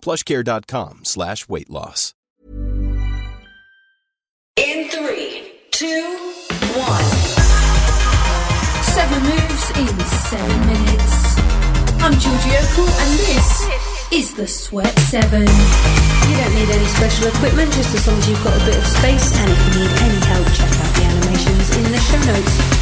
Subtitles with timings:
[0.00, 2.14] plushcare.com slash weight loss.
[4.56, 6.02] In three, two,
[6.74, 7.04] one.
[8.82, 11.38] Seven moves in seven minutes.
[12.00, 13.68] I'm Georgie Okell, and this
[14.12, 15.42] is the Sweat Seven.
[15.42, 18.86] You don't need any special equipment, just as long as you've got a bit of
[18.86, 19.36] space.
[19.38, 22.77] And if you need any help, check out the animations in the show notes.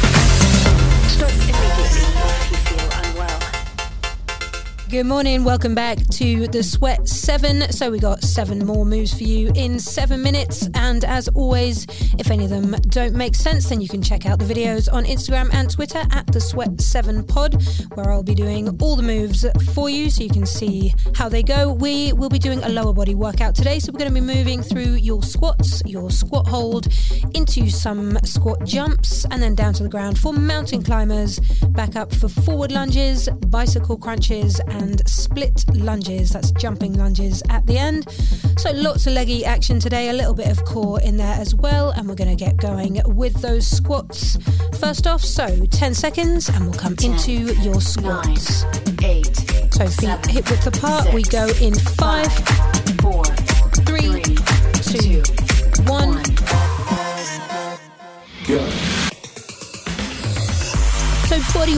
[4.89, 7.73] Good morning, welcome back to the Sweat 7.
[7.73, 10.69] So, we got seven more moves for you in seven minutes.
[10.75, 11.85] And as always,
[12.17, 15.03] if any of them don't make sense, then you can check out the videos on
[15.03, 17.61] Instagram and Twitter at the Sweat 7 Pod,
[17.95, 21.43] where I'll be doing all the moves for you so you can see how they
[21.43, 21.73] go.
[21.73, 23.79] We will be doing a lower body workout today.
[23.79, 26.87] So, we're going to be moving through your squats, your squat hold,
[27.33, 31.39] into some squat jumps, and then down to the ground for mountain climbers,
[31.71, 36.31] back up for forward lunges, bicycle crunches, and split lunges.
[36.31, 38.09] That's jumping lunges at the end.
[38.57, 41.91] So lots of leggy action today, a little bit of core in there as well.
[41.91, 44.37] And we're going to get going with those squats.
[44.79, 48.63] First off, so 10 seconds, and we'll come into your squats.
[49.03, 49.35] Eight,
[49.71, 51.13] So feet hip width apart.
[51.13, 52.66] We go in five, four,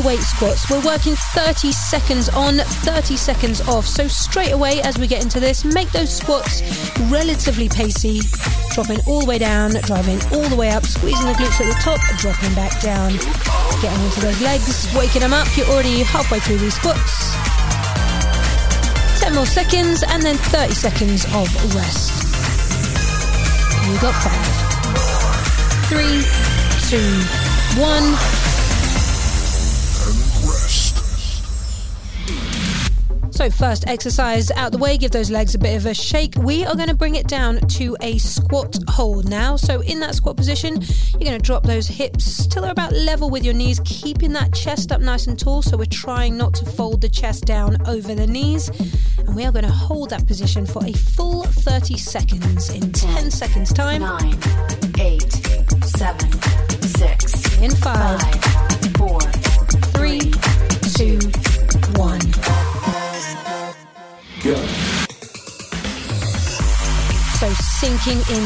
[0.05, 3.85] Weight squats, we're working 30 seconds on, 30 seconds off.
[3.85, 6.61] So straight away as we get into this, make those squats
[7.11, 8.21] relatively pacey,
[8.71, 11.79] dropping all the way down, driving all the way up, squeezing the glutes at the
[11.81, 13.11] top, dropping back down,
[13.81, 15.47] getting into those legs, waking them up.
[15.57, 17.35] You're already halfway through these squats.
[19.19, 22.13] 10 more seconds and then 30 seconds of rest.
[23.85, 24.55] You got five,
[25.89, 26.23] three,
[26.87, 28.38] two, one.
[33.39, 36.35] So, first exercise out the way, give those legs a bit of a shake.
[36.35, 39.55] We are going to bring it down to a squat hold now.
[39.55, 40.81] So, in that squat position,
[41.13, 44.53] you're going to drop those hips till they're about level with your knees, keeping that
[44.53, 45.61] chest up nice and tall.
[45.61, 48.67] So, we're trying not to fold the chest down over the knees.
[49.19, 53.31] And we are going to hold that position for a full 30 seconds in 10
[53.31, 54.01] seconds' time.
[54.01, 54.37] nine,
[54.99, 55.31] eight,
[55.85, 56.29] seven,
[56.81, 58.58] six, In five, five,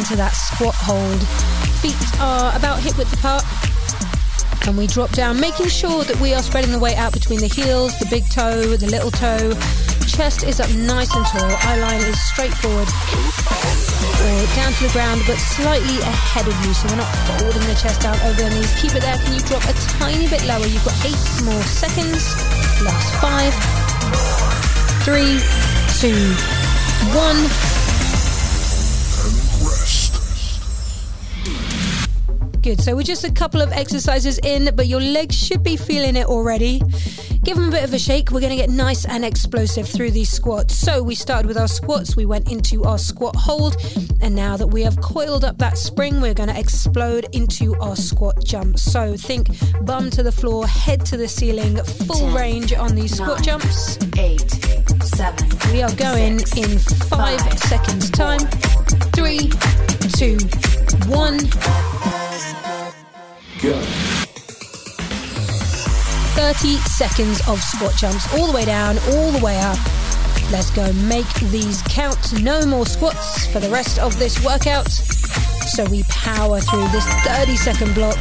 [0.04, 1.24] into that squat hold.
[1.80, 3.40] Feet are about hip width apart.
[4.68, 7.48] And we drop down, making sure that we are spreading the weight out between the
[7.48, 9.56] heels, the big toe, the little toe.
[10.04, 11.48] Chest is up nice and tall.
[11.48, 12.92] Eye line is straight forward.
[14.28, 16.74] Or down to the ground, but slightly ahead of you.
[16.76, 18.76] So we're not folding the chest out over the knees.
[18.82, 19.16] Keep it there.
[19.24, 20.68] Can you drop a tiny bit lower?
[20.68, 22.36] You've got eight more seconds.
[22.84, 23.56] Last five,
[25.08, 25.40] three,
[25.96, 26.20] two,
[27.16, 27.73] one.
[32.64, 32.80] Good.
[32.80, 36.28] So we're just a couple of exercises in, but your legs should be feeling it
[36.28, 36.82] already.
[37.44, 38.32] Give them a bit of a shake.
[38.32, 40.74] We're going to get nice and explosive through these squats.
[40.74, 43.76] So we started with our squats, we went into our squat hold,
[44.22, 47.98] and now that we have coiled up that spring, we're going to explode into our
[47.98, 48.80] squat jump.
[48.80, 49.50] So think
[49.82, 53.44] bum to the floor, head to the ceiling, full Ten, range on these squat nine,
[53.44, 53.98] jumps.
[54.18, 54.50] eight,
[55.02, 55.50] seven.
[55.74, 58.40] We are going six, in five five, seconds time.
[59.12, 59.50] Three,
[60.16, 60.38] two,
[61.10, 61.40] one.
[63.64, 63.80] 30
[66.80, 69.78] seconds of squat jumps all the way down, all the way up.
[70.52, 72.44] Let's go make these count.
[72.44, 74.92] No more squats for the rest of this workout.
[74.92, 78.18] So we power through this 30 second block.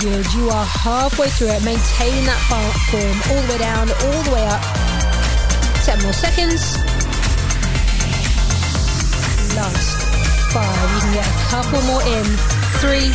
[0.00, 1.62] Good, you are halfway through it.
[1.62, 2.40] Maintain that
[2.90, 4.62] form all the way down, all the way up.
[5.84, 6.78] 10 more seconds.
[9.54, 9.98] Last
[10.54, 10.94] five.
[10.94, 12.24] You can get a Couple more in.
[12.80, 13.12] Three,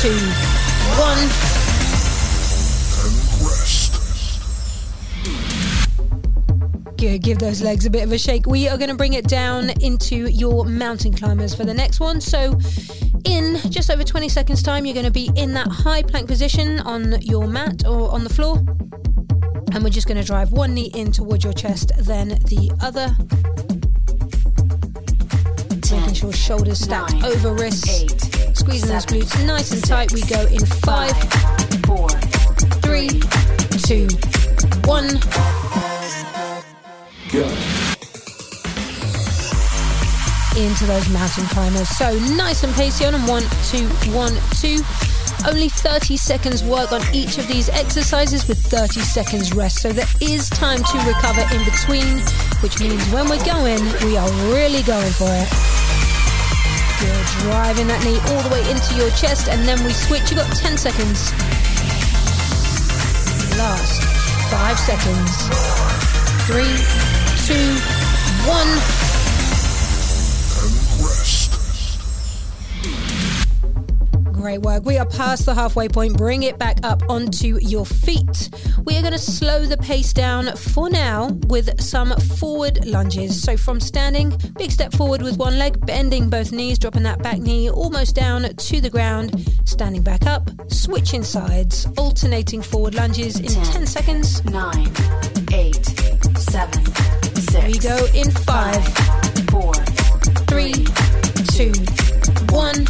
[0.00, 0.08] two,
[0.96, 1.28] one.
[6.96, 7.22] Good.
[7.22, 8.46] Give those legs a bit of a shake.
[8.46, 12.22] We are going to bring it down into your mountain climbers for the next one.
[12.22, 12.58] So,
[13.24, 16.80] in just over 20 seconds' time, you're going to be in that high plank position
[16.80, 18.56] on your mat or on the floor.
[19.74, 23.14] And we're just going to drive one knee in towards your chest, then the other.
[25.94, 28.02] Making sure shoulders stacked nine, over wrists.
[28.02, 30.12] eight, Squeezing those glutes nice and tight.
[30.12, 31.12] We go in five,
[31.86, 32.08] four,
[32.82, 33.08] three,
[33.84, 34.06] two,
[34.84, 35.08] one.
[37.32, 37.46] Go.
[40.56, 41.88] Into those mountain climbers.
[41.90, 44.82] So nice and pacey on and one, two, one, two.
[45.48, 49.80] Only 30 seconds work on each of these exercises with 30 seconds rest.
[49.80, 52.18] So there is time to recover in between,
[52.62, 55.69] which means when we're going, we are really going for it.
[57.00, 60.30] You're driving that knee all the way into your chest, and then we switch.
[60.30, 61.32] You've got 10 seconds.
[63.56, 64.02] Last
[64.52, 65.48] five seconds.
[66.44, 66.76] Three,
[67.46, 67.72] two,
[68.46, 69.09] one.
[74.40, 74.86] Great work.
[74.86, 76.16] We are past the halfway point.
[76.16, 78.48] Bring it back up onto your feet.
[78.84, 83.42] We are going to slow the pace down for now with some forward lunges.
[83.42, 87.38] So from standing, big step forward with one leg, bending both knees, dropping that back
[87.38, 93.62] knee almost down to the ground, standing back up, switching sides, alternating forward lunges in
[93.64, 94.42] 10 seconds.
[94.46, 94.90] nine,
[95.52, 95.84] eight,
[96.38, 96.86] seven,
[97.36, 97.66] six.
[97.66, 98.82] We go in five,
[99.50, 99.74] four,
[100.48, 100.86] three,
[101.52, 101.72] two,
[102.54, 102.86] one.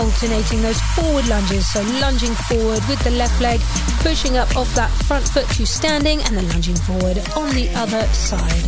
[0.00, 3.60] Alternating those forward lunges, so lunging forward with the left leg,
[4.00, 8.02] pushing up off that front foot to standing, and then lunging forward on the other
[8.14, 8.64] side.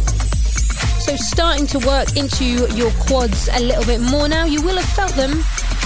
[1.00, 2.44] So, starting to work into
[2.76, 4.44] your quads a little bit more now.
[4.44, 5.42] You will have felt them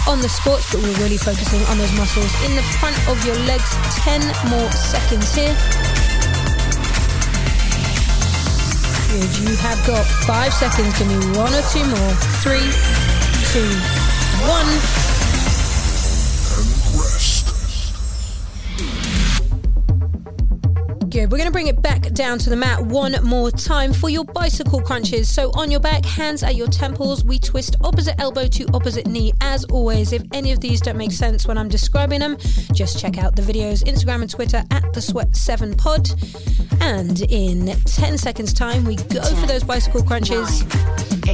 [0.08, 3.38] on the squats, but we're really focusing on those muscles in the front of your
[3.46, 3.70] legs.
[4.02, 4.20] 10
[4.50, 5.54] more seconds here.
[9.14, 9.30] Good.
[9.46, 10.98] You have got five seconds.
[10.98, 12.12] Give me one or two more.
[12.42, 12.66] Three,
[13.54, 13.70] two,
[14.50, 15.05] one.
[21.16, 21.32] Good.
[21.32, 24.26] We're going to bring it back down to the mat one more time for your
[24.26, 25.34] bicycle crunches.
[25.34, 29.32] So on your back, hands at your temples, we twist opposite elbow to opposite knee.
[29.40, 32.36] As always, if any of these don't make sense when I'm describing them,
[32.74, 36.10] just check out the videos, Instagram and Twitter at the Sweat7 Pod.
[36.82, 40.66] And in 10 seconds' time, we go for those bicycle crunches.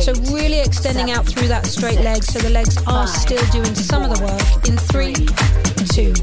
[0.00, 4.05] So really extending out through that straight leg so the legs are still doing some
[4.05, 4.69] of the work.
[4.69, 5.26] In three,
[5.90, 6.14] two,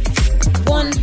[0.65, 0.93] one.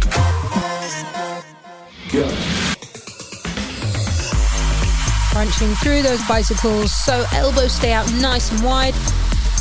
[5.32, 8.94] Crunching through those bicycles so elbows stay out nice and wide.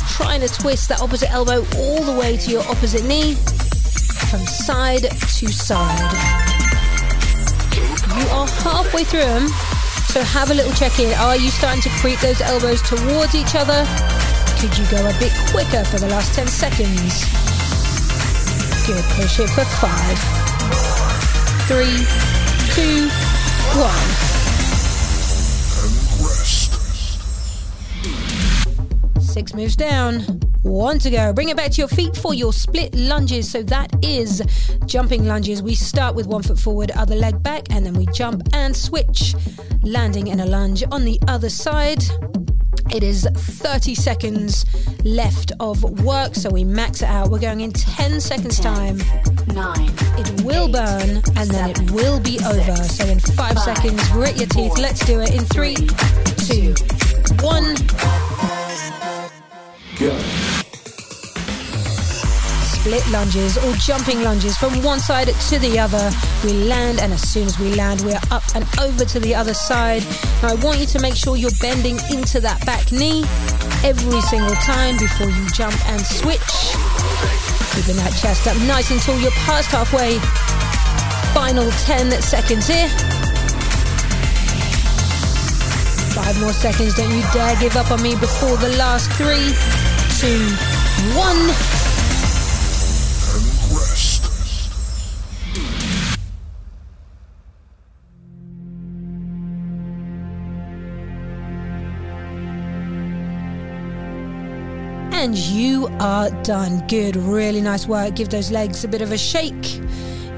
[0.08, 3.34] Trying to twist that opposite elbow all the way to your opposite knee
[4.30, 6.12] from side to side.
[8.16, 9.48] You are halfway through them,
[10.08, 11.12] so have a little check in.
[11.18, 13.84] Are you starting to creep those elbows towards each other?
[14.58, 17.26] Could you go a bit quicker for the last 10 seconds?
[18.86, 19.04] Good.
[19.20, 20.16] Push it for five,
[21.68, 22.35] three,
[22.76, 23.08] two,
[23.78, 24.06] one.
[29.22, 30.20] Six moves down.
[30.62, 31.32] One to go.
[31.32, 33.50] Bring it back to your feet for your split lunges.
[33.50, 34.42] So that is
[34.84, 35.62] jumping lunges.
[35.62, 39.34] We start with one foot forward, other leg back, and then we jump and switch,
[39.82, 42.02] landing in a lunge on the other side.
[42.92, 44.66] It is 30 seconds
[45.02, 47.30] left of work, so we max it out.
[47.30, 48.98] We're going in 10 seconds time.
[49.54, 49.75] nine,
[51.46, 52.76] and then it will be over.
[52.76, 54.78] So in five, seconds, grit your teeth.
[54.78, 55.76] Let's do it in three,
[56.46, 56.74] two,
[57.44, 57.74] one.
[59.98, 60.16] Go.
[62.74, 66.10] Split lunges or jumping lunges from one side to the other.
[66.44, 69.34] We land, and as soon as we land, we are up and over to the
[69.34, 70.02] other side.
[70.42, 73.24] Now, I want you to make sure you're bending into that back knee
[73.84, 76.74] every single time before you jump and switch.
[77.74, 80.18] Keeping that chest up nice until you're past halfway.
[81.36, 82.88] Final 10 seconds here.
[86.14, 86.94] Five more seconds.
[86.94, 89.52] Don't you dare give up on me before the last three,
[90.18, 90.48] two,
[91.14, 91.36] one.
[105.12, 106.86] And you are done.
[106.86, 108.14] Good, really nice work.
[108.16, 109.82] Give those legs a bit of a shake.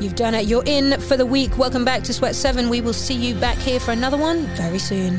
[0.00, 0.46] You've done it.
[0.46, 1.58] You're in for the week.
[1.58, 2.68] Welcome back to Sweat 7.
[2.68, 5.18] We will see you back here for another one very soon.